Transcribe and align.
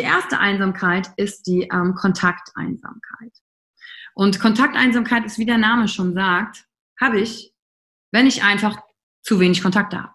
Erste 0.00 0.38
Einsamkeit 0.38 1.10
ist 1.16 1.46
die 1.46 1.62
ähm, 1.72 1.94
Kontakteinsamkeit. 1.94 3.32
Und 4.14 4.40
Kontakteinsamkeit 4.40 5.24
ist, 5.24 5.38
wie 5.38 5.46
der 5.46 5.58
Name 5.58 5.88
schon 5.88 6.14
sagt, 6.14 6.66
habe 7.00 7.20
ich, 7.20 7.52
wenn 8.12 8.26
ich 8.26 8.42
einfach 8.42 8.80
zu 9.22 9.40
wenig 9.40 9.62
Kontakte 9.62 10.02
habe. 10.02 10.14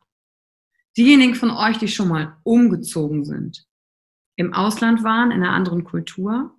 Diejenigen 0.97 1.35
von 1.35 1.51
euch, 1.51 1.77
die 1.77 1.87
schon 1.87 2.07
mal 2.07 2.37
umgezogen 2.43 3.25
sind, 3.25 3.65
im 4.35 4.53
Ausland 4.53 5.03
waren, 5.03 5.31
in 5.31 5.43
einer 5.43 5.53
anderen 5.53 5.83
Kultur, 5.83 6.55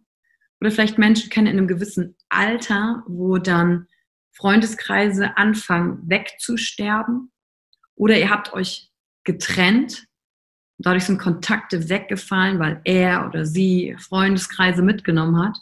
oder 0.60 0.70
vielleicht 0.70 0.98
Menschen 0.98 1.30
kennen 1.30 1.46
in 1.46 1.58
einem 1.58 1.68
gewissen 1.68 2.16
Alter, 2.28 3.02
wo 3.06 3.38
dann 3.38 3.88
Freundeskreise 4.32 5.36
anfangen 5.36 6.02
wegzusterben, 6.08 7.32
oder 7.94 8.18
ihr 8.18 8.30
habt 8.30 8.52
euch 8.52 8.90
getrennt 9.24 10.06
dadurch 10.84 11.04
sind 11.04 11.18
Kontakte 11.18 11.88
weggefallen, 11.88 12.58
weil 12.58 12.80
er 12.84 13.26
oder 13.26 13.44
sie 13.44 13.96
Freundeskreise 13.98 14.82
mitgenommen 14.82 15.38
hat. 15.42 15.58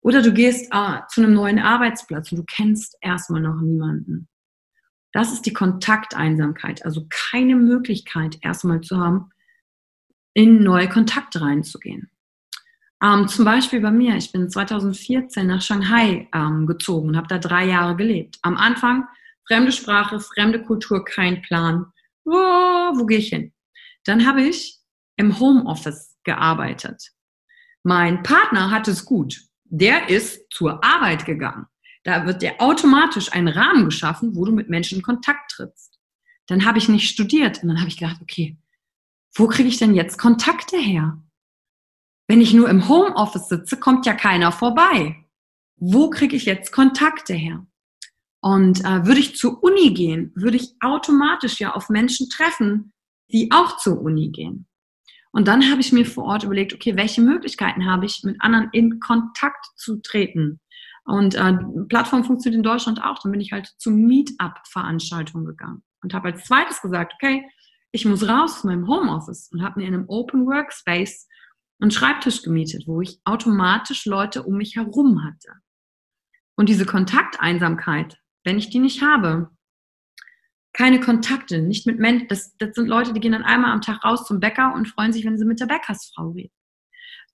Oder 0.00 0.22
du 0.22 0.32
gehst 0.32 0.72
äh, 0.72 1.00
zu 1.08 1.22
einem 1.22 1.34
neuen 1.34 1.58
Arbeitsplatz 1.58 2.32
und 2.32 2.38
du 2.38 2.44
kennst 2.44 2.96
erstmal 3.00 3.40
noch 3.40 3.60
niemanden. 3.60 4.28
Das 5.12 5.32
ist 5.32 5.46
die 5.46 5.52
Kontakteinsamkeit, 5.52 6.84
also 6.84 7.06
keine 7.08 7.54
Möglichkeit 7.54 8.38
erstmal 8.40 8.80
zu 8.80 8.98
haben, 8.98 9.30
in 10.34 10.62
neue 10.62 10.88
Kontakte 10.88 11.42
reinzugehen. 11.42 12.10
Ähm, 13.02 13.28
zum 13.28 13.44
Beispiel 13.44 13.80
bei 13.80 13.90
mir, 13.90 14.16
ich 14.16 14.32
bin 14.32 14.48
2014 14.48 15.46
nach 15.46 15.60
Shanghai 15.60 16.28
ähm, 16.34 16.66
gezogen 16.66 17.08
und 17.08 17.16
habe 17.16 17.26
da 17.26 17.38
drei 17.38 17.66
Jahre 17.66 17.96
gelebt. 17.96 18.38
Am 18.42 18.56
Anfang 18.56 19.06
fremde 19.46 19.72
Sprache, 19.72 20.20
fremde 20.20 20.62
Kultur, 20.62 21.04
kein 21.04 21.42
Plan. 21.42 21.86
Oh, 22.24 22.32
wo 22.32 23.04
gehe 23.06 23.18
ich 23.18 23.28
hin? 23.28 23.52
Dann 24.04 24.26
habe 24.26 24.42
ich 24.42 24.78
im 25.16 25.38
Homeoffice 25.38 26.16
gearbeitet. 26.24 27.12
Mein 27.82 28.22
Partner 28.22 28.70
hat 28.70 28.88
es 28.88 29.04
gut. 29.04 29.40
Der 29.64 30.08
ist 30.08 30.46
zur 30.50 30.84
Arbeit 30.84 31.24
gegangen. 31.24 31.66
Da 32.04 32.26
wird 32.26 32.42
dir 32.42 32.60
automatisch 32.60 33.32
ein 33.32 33.48
Rahmen 33.48 33.86
geschaffen, 33.86 34.34
wo 34.34 34.44
du 34.44 34.52
mit 34.52 34.68
Menschen 34.68 34.98
in 34.98 35.02
Kontakt 35.02 35.52
trittst. 35.52 35.98
Dann 36.46 36.64
habe 36.64 36.78
ich 36.78 36.88
nicht 36.88 37.08
studiert 37.08 37.62
und 37.62 37.68
dann 37.68 37.78
habe 37.78 37.88
ich 37.88 37.96
gedacht, 37.96 38.20
okay, 38.20 38.58
wo 39.34 39.46
kriege 39.46 39.68
ich 39.68 39.78
denn 39.78 39.94
jetzt 39.94 40.18
Kontakte 40.18 40.76
her? 40.76 41.22
Wenn 42.28 42.40
ich 42.40 42.54
nur 42.54 42.68
im 42.68 42.88
Homeoffice 42.88 43.48
sitze, 43.48 43.78
kommt 43.78 44.06
ja 44.06 44.14
keiner 44.14 44.52
vorbei. 44.52 45.24
Wo 45.76 46.10
kriege 46.10 46.36
ich 46.36 46.44
jetzt 46.44 46.72
Kontakte 46.72 47.34
her? 47.34 47.66
Und 48.40 48.84
äh, 48.84 49.06
würde 49.06 49.20
ich 49.20 49.36
zur 49.36 49.62
Uni 49.62 49.94
gehen, 49.94 50.32
würde 50.34 50.56
ich 50.56 50.74
automatisch 50.80 51.60
ja 51.60 51.72
auf 51.74 51.88
Menschen 51.88 52.28
treffen, 52.28 52.92
die 53.32 53.50
auch 53.52 53.76
zur 53.78 54.00
Uni 54.00 54.30
gehen. 54.30 54.66
Und 55.32 55.48
dann 55.48 55.70
habe 55.70 55.80
ich 55.80 55.92
mir 55.92 56.04
vor 56.04 56.24
Ort 56.24 56.44
überlegt, 56.44 56.74
okay, 56.74 56.96
welche 56.96 57.22
Möglichkeiten 57.22 57.86
habe 57.86 58.04
ich, 58.04 58.22
mit 58.22 58.40
anderen 58.40 58.68
in 58.72 59.00
Kontakt 59.00 59.66
zu 59.76 60.00
treten? 60.02 60.60
Und 61.04 61.34
äh, 61.34 61.56
Plattform 61.88 62.24
funktioniert 62.24 62.58
in 62.58 62.62
Deutschland 62.62 63.02
auch. 63.02 63.18
Dann 63.18 63.32
bin 63.32 63.40
ich 63.40 63.52
halt 63.52 63.72
zu 63.78 63.90
Meetup-Veranstaltungen 63.90 65.46
gegangen 65.46 65.82
und 66.02 66.14
habe 66.14 66.28
als 66.28 66.44
zweites 66.44 66.80
gesagt, 66.82 67.14
okay, 67.14 67.44
ich 67.92 68.04
muss 68.04 68.26
raus 68.28 68.58
aus 68.58 68.64
meinem 68.64 68.86
Homeoffice 68.86 69.50
und 69.52 69.62
habe 69.62 69.80
mir 69.80 69.86
in 69.86 69.94
einem 69.94 70.08
Open 70.08 70.46
Workspace 70.46 71.28
einen 71.80 71.90
Schreibtisch 71.90 72.42
gemietet, 72.42 72.84
wo 72.86 73.00
ich 73.00 73.20
automatisch 73.24 74.06
Leute 74.06 74.44
um 74.44 74.56
mich 74.56 74.76
herum 74.76 75.24
hatte. 75.24 75.52
Und 76.56 76.68
diese 76.68 76.86
Kontakteinsamkeit, 76.86 78.18
wenn 78.44 78.58
ich 78.58 78.70
die 78.70 78.78
nicht 78.78 79.02
habe, 79.02 79.50
keine 80.72 81.00
Kontakte, 81.00 81.60
nicht 81.60 81.86
mit 81.86 81.98
Menschen. 81.98 82.28
Das, 82.28 82.56
das 82.56 82.74
sind 82.74 82.86
Leute, 82.86 83.12
die 83.12 83.20
gehen 83.20 83.32
dann 83.32 83.44
einmal 83.44 83.72
am 83.72 83.80
Tag 83.80 84.04
raus 84.04 84.26
zum 84.26 84.40
Bäcker 84.40 84.74
und 84.74 84.88
freuen 84.88 85.12
sich, 85.12 85.24
wenn 85.24 85.38
sie 85.38 85.44
mit 85.44 85.60
der 85.60 85.66
Bäckersfrau 85.66 86.30
reden. 86.30 86.54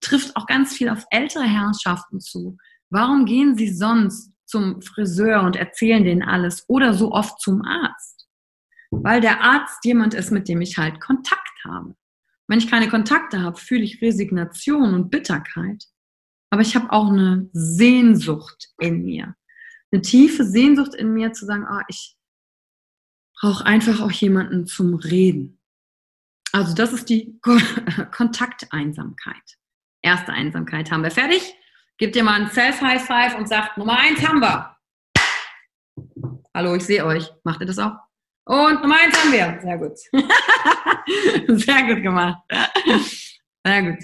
Trifft 0.01 0.37
auch 0.37 0.47
ganz 0.47 0.75
viel 0.75 0.89
auf 0.89 1.05
ältere 1.11 1.45
Herrschaften 1.45 2.21
zu. 2.21 2.57
Warum 2.91 3.27
gehen 3.27 3.57
sie 3.57 3.73
sonst 3.73 4.33
zum 4.45 4.81
Friseur 4.83 5.43
und 5.43 5.57
erzählen 5.57 6.05
denen 6.05 6.23
alles 6.23 6.65
oder 6.69 6.95
so 6.95 7.13
oft 7.13 7.41
zum 7.41 7.63
Arzt? 7.63 8.29
Weil 8.91 9.21
der 9.21 9.43
Arzt 9.43 9.85
jemand 9.85 10.15
ist, 10.15 10.31
mit 10.31 10.49
dem 10.49 10.61
ich 10.61 10.79
halt 10.79 11.01
Kontakt 11.01 11.65
habe. 11.65 11.95
Wenn 12.49 12.59
ich 12.59 12.71
keine 12.71 12.89
Kontakte 12.89 13.43
habe, 13.43 13.59
fühle 13.59 13.83
ich 13.83 14.01
Resignation 14.01 14.95
und 14.95 15.11
Bitterkeit. 15.11 15.85
Aber 16.51 16.63
ich 16.63 16.75
habe 16.75 16.91
auch 16.91 17.11
eine 17.11 17.51
Sehnsucht 17.53 18.71
in 18.79 19.05
mir. 19.05 19.35
Eine 19.93 20.03
tiefe 20.03 20.45
Sehnsucht 20.45 20.95
in 20.95 21.13
mir 21.13 21.33
zu 21.33 21.45
sagen, 21.45 21.67
ah, 21.67 21.85
ich, 21.89 22.17
brauche 23.41 23.65
einfach 23.67 24.01
auch 24.01 24.11
jemanden 24.11 24.67
zum 24.67 24.95
Reden. 24.95 25.61
Also 26.53 26.75
das 26.75 26.93
ist 26.93 27.09
die 27.09 27.39
Kontakteinsamkeit. 28.11 29.37
Erste 30.03 30.33
Einsamkeit 30.33 30.91
haben 30.91 31.03
wir 31.03 31.11
fertig. 31.11 31.55
Gebt 31.99 32.17
ihr 32.17 32.25
mal 32.25 32.41
ein 32.41 32.51
Self-High 32.51 33.05
Five 33.05 33.37
und 33.37 33.47
sagt, 33.49 33.77
Nummer 33.77 33.99
eins 33.99 34.27
haben 34.27 34.41
wir. 34.41 34.75
Hallo, 36.55 36.75
ich 36.75 36.85
sehe 36.85 37.05
euch. 37.05 37.31
Macht 37.45 37.61
ihr 37.61 37.67
das 37.67 37.79
auch? 37.79 37.93
Und 38.45 38.81
Nummer 38.83 38.97
eins 39.03 39.23
haben 39.23 39.33
wir. 39.33 39.61
Sehr 39.61 39.77
gut. 39.79 39.97
Sehr 41.61 41.83
gut 41.87 42.03
gemacht. 42.03 42.43
Sehr 43.65 43.83
gut. 43.83 44.03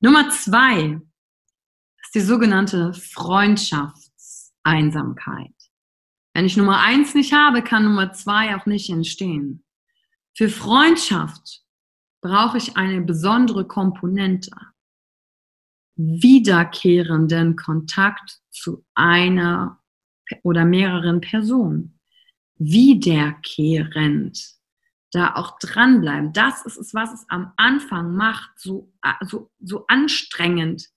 Nummer 0.00 0.30
zwei 0.30 1.00
ist 2.02 2.14
die 2.14 2.20
sogenannte 2.20 2.94
Freundschaftseinsamkeit. 2.94 5.57
Wenn 6.38 6.46
ich 6.46 6.56
Nummer 6.56 6.78
eins 6.78 7.16
nicht 7.16 7.32
habe, 7.32 7.62
kann 7.62 7.82
Nummer 7.82 8.12
zwei 8.12 8.54
auch 8.54 8.64
nicht 8.64 8.90
entstehen. 8.90 9.64
Für 10.36 10.48
Freundschaft 10.48 11.64
brauche 12.20 12.58
ich 12.58 12.76
eine 12.76 13.00
besondere 13.00 13.66
Komponente. 13.66 14.52
Wiederkehrenden 15.96 17.56
Kontakt 17.56 18.38
zu 18.50 18.86
einer 18.94 19.80
oder 20.44 20.64
mehreren 20.64 21.20
Personen. 21.20 21.98
Wiederkehrend. 22.54 24.40
Da 25.10 25.34
auch 25.34 25.58
dranbleiben. 25.58 26.32
Das 26.34 26.64
ist 26.64 26.76
es, 26.76 26.94
was 26.94 27.12
es 27.14 27.24
am 27.30 27.52
Anfang 27.56 28.14
macht, 28.14 28.50
so, 28.60 28.92
so, 29.22 29.50
so 29.58 29.86
anstrengend. 29.88 30.88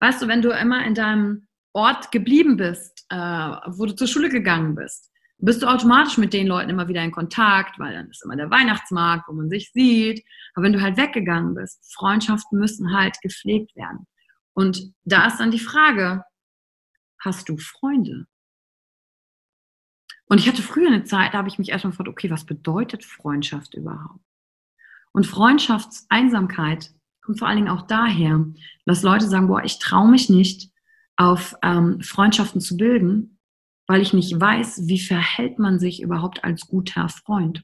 Weißt 0.00 0.20
du, 0.20 0.28
wenn 0.28 0.42
du 0.42 0.50
immer 0.50 0.84
in 0.84 0.94
deinem 0.94 1.48
Ort 1.72 2.10
geblieben 2.12 2.56
bist, 2.56 3.06
äh, 3.10 3.16
wo 3.16 3.86
du 3.86 3.94
zur 3.94 4.08
Schule 4.08 4.28
gegangen 4.28 4.74
bist, 4.74 5.10
bist 5.38 5.62
du 5.62 5.66
automatisch 5.66 6.18
mit 6.18 6.32
den 6.32 6.46
Leuten 6.46 6.70
immer 6.70 6.88
wieder 6.88 7.02
in 7.02 7.12
Kontakt, 7.12 7.78
weil 7.78 7.94
dann 7.94 8.10
ist 8.10 8.24
immer 8.24 8.36
der 8.36 8.50
Weihnachtsmarkt, 8.50 9.28
wo 9.28 9.32
man 9.32 9.48
sich 9.48 9.70
sieht. 9.72 10.24
Aber 10.54 10.64
wenn 10.64 10.72
du 10.72 10.80
halt 10.80 10.96
weggegangen 10.96 11.54
bist, 11.54 11.94
Freundschaften 11.94 12.58
müssen 12.58 12.94
halt 12.94 13.16
gepflegt 13.22 13.74
werden. 13.74 14.06
Und 14.52 14.92
da 15.04 15.26
ist 15.26 15.38
dann 15.38 15.50
die 15.50 15.58
Frage, 15.58 16.24
hast 17.20 17.48
du 17.48 17.56
Freunde? 17.56 18.26
Und 20.26 20.38
ich 20.38 20.48
hatte 20.48 20.62
früher 20.62 20.88
eine 20.88 21.04
Zeit, 21.04 21.34
da 21.34 21.38
habe 21.38 21.48
ich 21.48 21.58
mich 21.58 21.70
erstmal 21.70 21.92
gefragt, 21.92 22.08
okay, 22.08 22.30
was 22.30 22.44
bedeutet 22.44 23.04
Freundschaft 23.04 23.74
überhaupt? 23.74 24.20
Und 25.12 25.26
Freundschaftseinsamkeit 25.26 26.92
kommt 27.22 27.38
vor 27.38 27.48
allen 27.48 27.56
Dingen 27.56 27.68
auch 27.68 27.86
daher, 27.86 28.44
dass 28.84 29.02
Leute 29.02 29.26
sagen, 29.26 29.48
boah, 29.48 29.64
ich 29.64 29.78
traue 29.78 30.08
mich 30.08 30.30
nicht, 30.30 30.70
auf 31.20 31.54
ähm, 31.62 32.00
Freundschaften 32.00 32.62
zu 32.62 32.78
bilden, 32.78 33.38
weil 33.86 34.00
ich 34.00 34.14
nicht 34.14 34.40
weiß, 34.40 34.86
wie 34.86 34.98
verhält 34.98 35.58
man 35.58 35.78
sich 35.78 36.00
überhaupt 36.00 36.44
als 36.44 36.66
guter 36.66 37.10
Freund. 37.10 37.62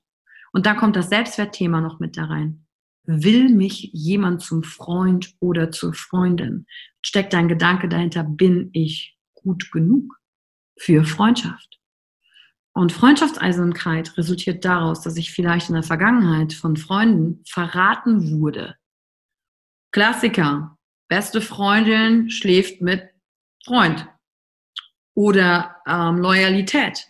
Und 0.52 0.66
da 0.66 0.74
kommt 0.74 0.94
das 0.94 1.08
Selbstwertthema 1.08 1.80
noch 1.80 1.98
mit 1.98 2.18
da 2.18 2.26
rein. 2.26 2.66
Will 3.04 3.48
mich 3.48 3.90
jemand 3.94 4.42
zum 4.42 4.62
Freund 4.62 5.32
oder 5.40 5.70
zur 5.70 5.94
Freundin? 5.94 6.66
Steckt 7.00 7.34
ein 7.34 7.48
Gedanke 7.48 7.88
dahinter, 7.88 8.24
bin 8.24 8.68
ich 8.74 9.16
gut 9.32 9.70
genug 9.72 10.20
für 10.78 11.04
Freundschaft? 11.04 11.80
Und 12.74 12.92
Freundschaftseinsamkeit 12.92 14.18
resultiert 14.18 14.66
daraus, 14.66 15.00
dass 15.00 15.16
ich 15.16 15.32
vielleicht 15.32 15.70
in 15.70 15.76
der 15.76 15.82
Vergangenheit 15.82 16.52
von 16.52 16.76
Freunden 16.76 17.42
verraten 17.48 18.38
wurde. 18.38 18.76
Klassiker. 19.92 20.76
Beste 21.08 21.40
Freundin 21.40 22.28
schläft 22.28 22.82
mit 22.82 23.15
Freund. 23.66 24.08
Oder 25.14 25.76
ähm, 25.86 26.18
Loyalität. 26.18 27.06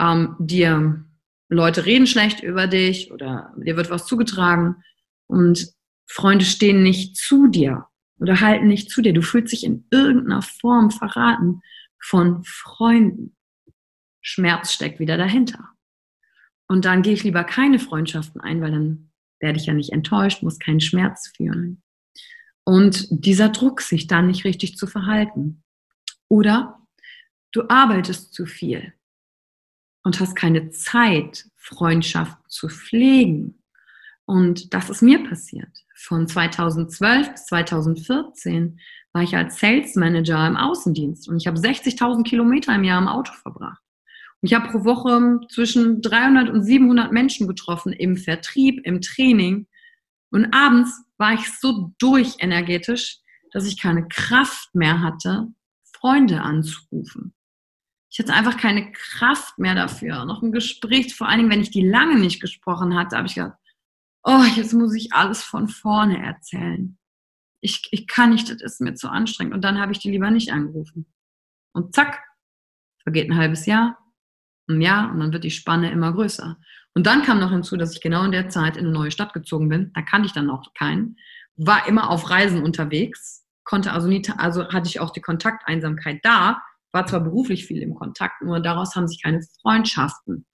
Ähm, 0.00 0.36
dir 0.38 1.04
Leute 1.48 1.84
reden 1.84 2.06
schlecht 2.06 2.42
über 2.42 2.66
dich 2.66 3.12
oder 3.12 3.52
dir 3.56 3.76
wird 3.76 3.90
was 3.90 4.06
zugetragen 4.06 4.82
und 5.26 5.68
Freunde 6.06 6.44
stehen 6.44 6.82
nicht 6.82 7.16
zu 7.16 7.46
dir 7.46 7.86
oder 8.18 8.40
halten 8.40 8.68
nicht 8.68 8.90
zu 8.90 9.02
dir. 9.02 9.12
Du 9.12 9.22
fühlst 9.22 9.52
dich 9.52 9.64
in 9.64 9.86
irgendeiner 9.90 10.42
Form 10.42 10.90
verraten 10.90 11.60
von 12.00 12.42
Freunden. 12.44 13.36
Schmerz 14.22 14.72
steckt 14.72 14.98
wieder 14.98 15.16
dahinter. 15.16 15.68
Und 16.68 16.84
dann 16.84 17.02
gehe 17.02 17.12
ich 17.12 17.24
lieber 17.24 17.44
keine 17.44 17.78
Freundschaften 17.78 18.40
ein, 18.40 18.62
weil 18.62 18.70
dann 18.70 19.10
werde 19.40 19.58
ich 19.58 19.66
ja 19.66 19.74
nicht 19.74 19.92
enttäuscht, 19.92 20.42
muss 20.42 20.58
keinen 20.58 20.80
Schmerz 20.80 21.32
fühlen. 21.36 21.82
Und 22.64 23.08
dieser 23.10 23.48
Druck, 23.48 23.80
sich 23.80 24.06
dann 24.06 24.28
nicht 24.28 24.44
richtig 24.44 24.76
zu 24.76 24.86
verhalten. 24.86 25.61
Oder 26.32 26.80
du 27.52 27.68
arbeitest 27.68 28.32
zu 28.32 28.46
viel 28.46 28.94
und 30.02 30.18
hast 30.18 30.34
keine 30.34 30.70
Zeit, 30.70 31.44
Freundschaft 31.56 32.38
zu 32.48 32.70
pflegen. 32.70 33.62
Und 34.24 34.72
das 34.72 34.88
ist 34.88 35.02
mir 35.02 35.28
passiert. 35.28 35.68
Von 35.94 36.26
2012 36.26 37.32
bis 37.32 37.44
2014 37.44 38.80
war 39.12 39.22
ich 39.22 39.36
als 39.36 39.58
Sales 39.58 39.94
Manager 39.94 40.46
im 40.46 40.56
Außendienst 40.56 41.28
und 41.28 41.36
ich 41.36 41.46
habe 41.46 41.58
60.000 41.58 42.22
Kilometer 42.22 42.74
im 42.74 42.84
Jahr 42.84 43.02
im 43.02 43.08
Auto 43.08 43.34
verbracht. 43.34 43.82
Ich 44.40 44.54
habe 44.54 44.70
pro 44.70 44.86
Woche 44.86 45.38
zwischen 45.50 46.00
300 46.00 46.48
und 46.48 46.62
700 46.62 47.12
Menschen 47.12 47.46
getroffen 47.46 47.92
im 47.92 48.16
Vertrieb, 48.16 48.80
im 48.86 49.02
Training. 49.02 49.66
Und 50.30 50.46
abends 50.54 50.98
war 51.18 51.34
ich 51.34 51.46
so 51.60 51.92
durchenergetisch, 51.98 53.18
dass 53.52 53.66
ich 53.66 53.78
keine 53.78 54.08
Kraft 54.08 54.74
mehr 54.74 55.02
hatte, 55.02 55.52
Freunde 56.02 56.42
anzurufen. 56.42 57.32
Ich 58.10 58.18
hatte 58.18 58.34
einfach 58.34 58.58
keine 58.58 58.92
Kraft 58.92 59.58
mehr 59.58 59.74
dafür. 59.74 60.24
Noch 60.24 60.42
ein 60.42 60.52
Gespräch, 60.52 61.14
vor 61.14 61.28
allen 61.28 61.38
Dingen, 61.38 61.50
wenn 61.50 61.62
ich 61.62 61.70
die 61.70 61.86
lange 61.86 62.18
nicht 62.18 62.40
gesprochen 62.40 62.94
hatte, 62.94 63.16
habe 63.16 63.28
ich 63.28 63.36
gedacht, 63.36 63.56
oh, 64.24 64.42
jetzt 64.56 64.74
muss 64.74 64.94
ich 64.94 65.12
alles 65.12 65.42
von 65.42 65.68
vorne 65.68 66.22
erzählen. 66.22 66.98
Ich, 67.62 67.88
ich 67.92 68.08
kann 68.08 68.30
nicht, 68.30 68.50
das 68.50 68.60
ist 68.60 68.80
mir 68.80 68.94
zu 68.94 69.08
anstrengend. 69.08 69.54
Und 69.54 69.62
dann 69.62 69.80
habe 69.80 69.92
ich 69.92 70.00
die 70.00 70.10
lieber 70.10 70.30
nicht 70.30 70.52
angerufen. 70.52 71.06
Und 71.72 71.94
zack, 71.94 72.20
vergeht 73.04 73.30
ein 73.30 73.36
halbes 73.36 73.66
Jahr, 73.66 73.96
ein 74.68 74.80
Jahr 74.80 75.10
und 75.10 75.20
dann 75.20 75.32
wird 75.32 75.44
die 75.44 75.50
Spanne 75.50 75.90
immer 75.90 76.12
größer. 76.12 76.58
Und 76.94 77.06
dann 77.06 77.22
kam 77.22 77.38
noch 77.38 77.50
hinzu, 77.50 77.76
dass 77.76 77.94
ich 77.94 78.00
genau 78.00 78.24
in 78.24 78.32
der 78.32 78.48
Zeit 78.48 78.76
in 78.76 78.86
eine 78.86 78.92
neue 78.92 79.12
Stadt 79.12 79.32
gezogen 79.32 79.68
bin. 79.68 79.92
Da 79.94 80.02
kannte 80.02 80.26
ich 80.26 80.32
dann 80.32 80.46
noch 80.46 80.74
keinen. 80.74 81.16
War 81.56 81.86
immer 81.86 82.10
auf 82.10 82.28
Reisen 82.28 82.62
unterwegs, 82.62 83.41
konnte 83.64 83.92
also 83.92 84.08
nie, 84.08 84.22
also 84.36 84.68
hatte 84.68 84.88
ich 84.88 85.00
auch 85.00 85.10
die 85.10 85.20
Kontakteinsamkeit 85.20 86.20
da, 86.22 86.62
war 86.92 87.06
zwar 87.06 87.20
beruflich 87.20 87.66
viel 87.66 87.82
im 87.82 87.94
Kontakt, 87.94 88.42
nur 88.42 88.60
daraus 88.60 88.94
haben 88.94 89.08
sich 89.08 89.22
keine 89.22 89.40
Freundschaften 89.60 90.46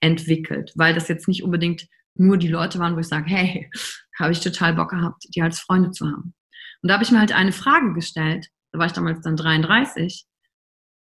entwickelt, 0.00 0.72
weil 0.76 0.94
das 0.94 1.08
jetzt 1.08 1.28
nicht 1.28 1.42
unbedingt 1.42 1.86
nur 2.14 2.36
die 2.36 2.48
Leute 2.48 2.78
waren, 2.78 2.94
wo 2.94 3.00
ich 3.00 3.08
sage, 3.08 3.28
hey, 3.28 3.70
habe 4.18 4.32
ich 4.32 4.40
total 4.40 4.74
Bock 4.74 4.90
gehabt, 4.90 5.24
die 5.34 5.42
als 5.42 5.60
Freunde 5.60 5.90
zu 5.90 6.06
haben. 6.06 6.34
Und 6.82 6.88
da 6.88 6.94
habe 6.94 7.04
ich 7.04 7.10
mir 7.10 7.20
halt 7.20 7.32
eine 7.32 7.52
Frage 7.52 7.92
gestellt, 7.94 8.48
da 8.72 8.78
war 8.78 8.86
ich 8.86 8.92
damals 8.92 9.20
dann 9.22 9.36
33, 9.36 10.26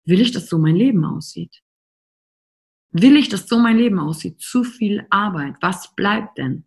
will 0.05 0.21
ich, 0.21 0.33
dass 0.33 0.49
so 0.49 0.59
mein 0.59 0.77
Leben 0.77 1.05
aussieht? 1.05 1.63
Will 2.93 3.17
ich, 3.17 3.29
dass 3.29 3.49
so 3.49 3.59
mein 3.59 3.77
Leben 3.77 3.99
aussieht? 3.99 4.41
Zu 4.41 4.65
viel 4.65 5.07
Arbeit. 5.11 5.57
Was 5.61 5.95
bleibt 5.97 6.39
denn? 6.39 6.65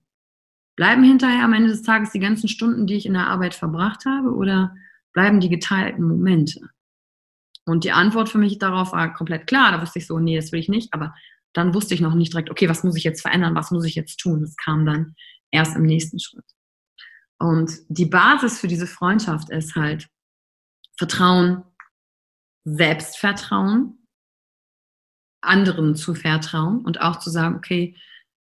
Bleiben 0.80 1.04
hinterher 1.04 1.44
am 1.44 1.52
Ende 1.52 1.68
des 1.68 1.82
Tages 1.82 2.12
die 2.12 2.22
ganzen 2.22 2.48
Stunden, 2.48 2.88
die 2.88 2.94
ich 2.94 3.06
in 3.06 3.12
der 3.12 3.28
Arbeit 3.28 3.54
verbracht 3.54 4.06
habe, 4.06 4.34
oder 4.34 4.74
bleiben 5.12 5.42
die 5.42 5.50
geteilten 5.50 6.08
Momente? 6.08 6.70
Und 7.66 7.84
die 7.84 7.92
Antwort 7.92 8.30
für 8.30 8.38
mich 8.38 8.60
darauf 8.60 8.94
war 8.94 9.14
komplett 9.14 9.46
klar. 9.46 9.74
Da 9.74 9.82
wusste 9.82 10.00
ich 10.00 10.08
so, 10.08 10.20
nee, 10.20 10.38
das 10.38 10.54
will 10.54 10.60
ich 10.62 10.70
nicht. 10.70 10.94
Aber 10.94 11.14
dann 11.52 11.74
wusste 11.74 11.96
ich 11.96 12.00
noch 12.00 12.16
nicht 12.16 12.32
direkt, 12.32 12.50
okay, 12.50 12.70
was 12.70 12.86
muss 12.86 12.96
ich 12.96 13.04
jetzt 13.04 13.22
verändern? 13.22 13.56
Was 13.56 13.72
muss 13.72 13.84
ich 13.84 13.96
jetzt 13.96 14.22
tun? 14.22 14.40
Das 14.40 14.56
kam 14.56 14.86
dann 14.86 15.16
erst 15.52 15.76
im 15.76 15.84
nächsten 15.84 16.18
Schritt. 16.18 16.46
Und 17.40 17.74
die 17.90 18.06
Basis 18.06 18.62
für 18.62 18.70
diese 18.70 18.88
Freundschaft 18.88 19.50
ist 19.50 19.76
halt 19.76 20.08
Vertrauen, 20.98 21.66
Selbstvertrauen 22.64 23.98
anderen 25.42 25.96
zu 25.96 26.16
vertrauen 26.16 26.86
und 26.86 27.02
auch 27.02 27.20
zu 27.20 27.30
sagen, 27.30 27.56
okay, 27.56 27.98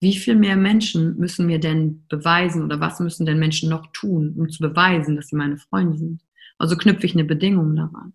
wie 0.01 0.17
viel 0.17 0.36
mehr 0.36 0.58
Menschen 0.58 1.17
müssen 1.17 1.46
mir 1.46 1.60
denn 1.60 2.05
beweisen 2.10 2.63
oder 2.63 2.79
was 2.79 3.00
müssen 3.00 3.25
denn 3.27 3.38
Menschen 3.38 3.70
noch 3.70 3.91
tun, 3.93 4.34
um 4.36 4.50
zu 4.50 4.60
beweisen, 4.60 5.15
dass 5.15 5.27
sie 5.27 5.36
meine 5.36 5.58
Freunde 5.58 5.98
sind? 5.98 6.22
Also 6.58 6.75
knüpfe 6.75 7.05
ich 7.05 7.13
eine 7.13 7.24
Bedingung 7.24 7.75
daran. 7.75 8.13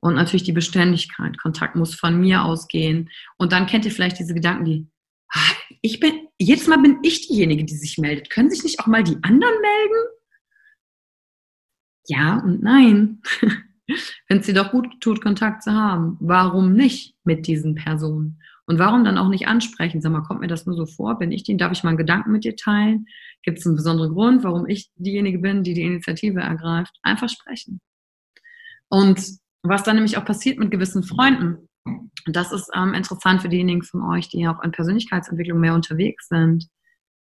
Und 0.00 0.14
natürlich 0.14 0.44
die 0.44 0.52
Beständigkeit. 0.52 1.38
Kontakt 1.38 1.76
muss 1.76 1.94
von 1.94 2.18
mir 2.18 2.44
ausgehen. 2.44 3.10
Und 3.36 3.52
dann 3.52 3.66
kennt 3.66 3.84
ihr 3.84 3.90
vielleicht 3.90 4.18
diese 4.18 4.32
Gedanken, 4.32 4.64
die, 4.64 4.86
ah, 5.30 5.52
ich 5.82 6.00
bin, 6.00 6.28
jedes 6.38 6.66
Mal 6.66 6.78
bin 6.78 6.98
ich 7.02 7.28
diejenige, 7.28 7.64
die 7.64 7.76
sich 7.76 7.98
meldet. 7.98 8.30
Können 8.30 8.48
sich 8.48 8.62
nicht 8.62 8.80
auch 8.80 8.86
mal 8.86 9.04
die 9.04 9.16
anderen 9.22 9.60
melden? 9.60 10.08
Ja 12.06 12.38
und 12.38 12.62
nein. 12.62 13.20
Wenn 14.28 14.38
es 14.38 14.46
dir 14.46 14.54
doch 14.54 14.70
gut 14.70 15.00
tut, 15.00 15.20
Kontakt 15.20 15.62
zu 15.62 15.72
haben, 15.72 16.16
warum 16.20 16.72
nicht 16.72 17.16
mit 17.24 17.46
diesen 17.46 17.74
Personen? 17.74 18.40
Und 18.68 18.78
warum 18.78 19.02
dann 19.02 19.16
auch 19.16 19.30
nicht 19.30 19.48
ansprechen? 19.48 20.02
Sag 20.02 20.12
mal, 20.12 20.20
kommt 20.20 20.40
mir 20.40 20.46
das 20.46 20.66
nur 20.66 20.76
so 20.76 20.84
vor? 20.84 21.18
Bin 21.18 21.32
ich 21.32 21.42
den? 21.42 21.56
Darf 21.56 21.72
ich 21.72 21.84
mal 21.84 21.88
einen 21.88 21.96
Gedanken 21.96 22.32
mit 22.32 22.44
dir 22.44 22.54
teilen? 22.54 23.06
Gibt 23.42 23.58
es 23.58 23.66
einen 23.66 23.76
besonderen 23.76 24.12
Grund, 24.12 24.44
warum 24.44 24.66
ich 24.66 24.90
diejenige 24.96 25.38
bin, 25.38 25.62
die 25.62 25.72
die 25.72 25.84
Initiative 25.84 26.40
ergreift? 26.40 26.94
Einfach 27.02 27.30
sprechen. 27.30 27.80
Und 28.90 29.22
was 29.62 29.84
dann 29.84 29.96
nämlich 29.96 30.18
auch 30.18 30.24
passiert 30.26 30.58
mit 30.58 30.70
gewissen 30.70 31.02
Freunden, 31.02 31.66
das 32.26 32.52
ist 32.52 32.70
ähm, 32.76 32.92
interessant 32.92 33.40
für 33.40 33.48
diejenigen 33.48 33.82
von 33.82 34.02
euch, 34.02 34.28
die 34.28 34.46
auch 34.46 34.62
in 34.62 34.70
Persönlichkeitsentwicklung 34.70 35.60
mehr 35.60 35.74
unterwegs 35.74 36.28
sind, 36.28 36.68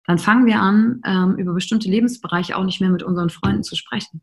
dann 0.05 0.17
fangen 0.17 0.47
wir 0.47 0.59
an, 0.59 0.99
ähm, 1.05 1.37
über 1.37 1.53
bestimmte 1.53 1.89
Lebensbereiche 1.89 2.57
auch 2.57 2.65
nicht 2.65 2.81
mehr 2.81 2.89
mit 2.89 3.03
unseren 3.03 3.29
Freunden 3.29 3.63
zu 3.63 3.77
sprechen. 3.77 4.21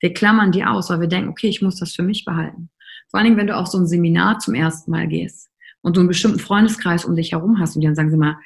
Wir 0.00 0.14
klammern 0.14 0.52
die 0.52 0.64
aus, 0.64 0.88
weil 0.88 1.00
wir 1.00 1.08
denken, 1.08 1.28
okay, 1.28 1.48
ich 1.48 1.60
muss 1.60 1.76
das 1.76 1.94
für 1.94 2.02
mich 2.02 2.24
behalten. 2.24 2.70
Vor 3.10 3.18
allen 3.18 3.26
Dingen, 3.26 3.36
wenn 3.36 3.46
du 3.46 3.56
auf 3.56 3.66
so 3.66 3.76
ein 3.76 3.86
Seminar 3.86 4.38
zum 4.38 4.54
ersten 4.54 4.90
Mal 4.90 5.06
gehst 5.06 5.50
und 5.86 5.96
du 5.96 6.00
einen 6.00 6.08
bestimmten 6.08 6.40
Freundeskreis 6.40 7.04
um 7.04 7.14
dich 7.14 7.30
herum 7.30 7.60
hast 7.60 7.76
und 7.76 7.80
die 7.80 7.86
dann 7.86 7.94
sagen 7.94 8.10
sie 8.10 8.16
mal, 8.16 8.40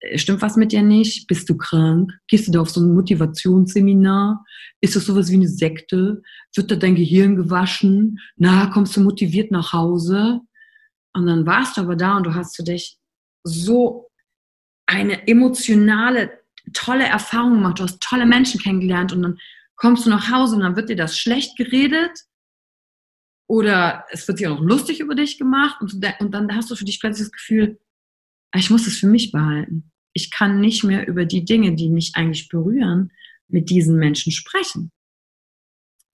äh, 0.00 0.16
stimmt 0.16 0.40
was 0.40 0.56
mit 0.56 0.72
dir 0.72 0.80
nicht? 0.80 1.26
Bist 1.26 1.46
du 1.50 1.54
krank? 1.54 2.10
Gehst 2.26 2.48
du 2.48 2.52
da 2.52 2.62
auf 2.62 2.70
so 2.70 2.80
ein 2.80 2.94
Motivationsseminar? 2.94 4.42
Ist 4.80 4.96
das 4.96 5.04
sowas 5.04 5.30
wie 5.30 5.34
eine 5.34 5.46
Sekte? 5.46 6.22
Wird 6.54 6.70
da 6.70 6.74
dein 6.74 6.94
Gehirn 6.94 7.36
gewaschen? 7.36 8.18
Na, 8.36 8.68
kommst 8.68 8.96
du 8.96 9.02
motiviert 9.02 9.50
nach 9.50 9.74
Hause? 9.74 10.40
Und 11.12 11.26
dann 11.26 11.44
warst 11.44 11.76
du 11.76 11.82
aber 11.82 11.96
da 11.96 12.16
und 12.16 12.24
du 12.24 12.34
hast 12.34 12.56
für 12.56 12.64
dich 12.64 12.96
so 13.44 14.08
eine 14.86 15.28
emotionale, 15.28 16.30
tolle 16.72 17.04
Erfahrung 17.04 17.56
gemacht. 17.56 17.78
Du 17.78 17.82
hast 17.82 18.00
tolle 18.00 18.24
Menschen 18.24 18.58
kennengelernt 18.58 19.12
und 19.12 19.20
dann 19.20 19.38
kommst 19.76 20.06
du 20.06 20.10
nach 20.10 20.30
Hause 20.32 20.56
und 20.56 20.62
dann 20.62 20.76
wird 20.76 20.88
dir 20.88 20.96
das 20.96 21.18
schlecht 21.18 21.58
geredet 21.58 22.24
oder 23.46 24.04
es 24.10 24.26
wird 24.26 24.38
sich 24.38 24.48
auch 24.48 24.60
lustig 24.60 25.00
über 25.00 25.14
dich 25.14 25.38
gemacht 25.38 25.80
und, 25.80 25.94
und 26.20 26.30
dann 26.32 26.54
hast 26.54 26.70
du 26.70 26.76
für 26.76 26.84
dich 26.84 27.00
plötzlich 27.00 27.28
das 27.28 27.32
Gefühl, 27.32 27.78
ah, 28.52 28.58
ich 28.58 28.70
muss 28.70 28.86
es 28.86 28.98
für 28.98 29.06
mich 29.06 29.32
behalten. 29.32 29.92
Ich 30.12 30.30
kann 30.30 30.60
nicht 30.60 30.82
mehr 30.82 31.06
über 31.06 31.24
die 31.24 31.44
Dinge, 31.44 31.74
die 31.74 31.88
mich 31.88 32.12
eigentlich 32.14 32.48
berühren, 32.48 33.12
mit 33.48 33.70
diesen 33.70 33.96
Menschen 33.96 34.32
sprechen. 34.32 34.90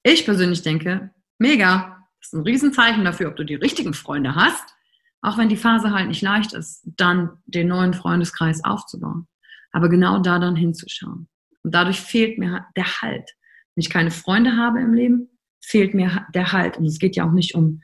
Ich 0.02 0.24
persönlich 0.24 0.62
denke, 0.62 1.10
mega, 1.38 2.06
das 2.20 2.28
ist 2.28 2.34
ein 2.34 2.42
Riesenzeichen 2.42 3.04
dafür, 3.04 3.28
ob 3.28 3.36
du 3.36 3.44
die 3.44 3.54
richtigen 3.54 3.94
Freunde 3.94 4.34
hast, 4.34 4.74
auch 5.22 5.38
wenn 5.38 5.48
die 5.48 5.56
Phase 5.56 5.92
halt 5.92 6.08
nicht 6.08 6.22
leicht 6.22 6.52
ist, 6.52 6.82
dann 6.84 7.38
den 7.46 7.68
neuen 7.68 7.94
Freundeskreis 7.94 8.64
aufzubauen. 8.64 9.28
Aber 9.70 9.88
genau 9.88 10.18
da 10.18 10.38
dann 10.38 10.56
hinzuschauen. 10.56 11.28
Und 11.62 11.74
dadurch 11.74 12.00
fehlt 12.00 12.38
mir 12.38 12.66
der 12.76 13.00
Halt. 13.00 13.30
Wenn 13.74 13.82
ich 13.82 13.90
keine 13.90 14.10
Freunde 14.10 14.56
habe 14.56 14.80
im 14.80 14.92
Leben, 14.92 15.30
fehlt 15.64 15.94
mir 15.94 16.26
der 16.34 16.52
Halt. 16.52 16.76
Und 16.76 16.86
es 16.86 16.98
geht 16.98 17.16
ja 17.16 17.26
auch 17.26 17.32
nicht 17.32 17.54
um, 17.54 17.80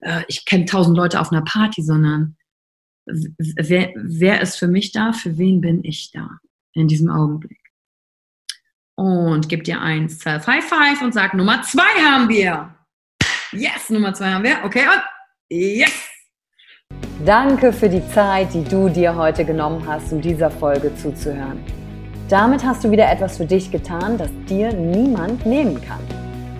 äh, 0.00 0.22
ich 0.28 0.44
kenne 0.44 0.66
tausend 0.66 0.96
Leute 0.96 1.20
auf 1.20 1.32
einer 1.32 1.42
Party, 1.42 1.82
sondern 1.82 2.36
wer, 3.06 3.92
wer 3.96 4.40
ist 4.40 4.56
für 4.56 4.68
mich 4.68 4.92
da? 4.92 5.12
Für 5.12 5.38
wen 5.38 5.60
bin 5.60 5.84
ich 5.84 6.10
da 6.10 6.28
in 6.74 6.88
diesem 6.88 7.10
Augenblick? 7.10 7.58
Und 8.94 9.48
gib 9.48 9.64
dir 9.64 9.80
ein 9.80 10.08
Self-High 10.08 10.64
Five 10.64 11.02
und 11.02 11.14
sag, 11.14 11.34
Nummer 11.34 11.62
zwei 11.62 11.82
haben 11.82 12.28
wir. 12.28 12.74
Yes, 13.52 13.90
Nummer 13.90 14.12
zwei 14.14 14.32
haben 14.32 14.44
wir. 14.44 14.62
Okay, 14.64 14.84
und 14.86 15.02
yes! 15.50 16.08
Danke 17.24 17.72
für 17.72 17.88
die 17.88 18.06
Zeit, 18.08 18.52
die 18.52 18.64
du 18.64 18.88
dir 18.88 19.14
heute 19.14 19.44
genommen 19.44 19.86
hast, 19.86 20.12
um 20.12 20.20
dieser 20.20 20.50
Folge 20.50 20.94
zuzuhören. 20.96 21.62
Damit 22.28 22.64
hast 22.64 22.84
du 22.84 22.90
wieder 22.90 23.10
etwas 23.10 23.36
für 23.36 23.46
dich 23.46 23.70
getan, 23.70 24.18
das 24.18 24.30
dir 24.48 24.72
niemand 24.72 25.44
nehmen 25.46 25.80
kann. 25.82 26.00